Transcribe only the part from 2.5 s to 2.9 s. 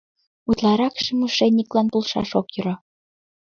йӧрӧ.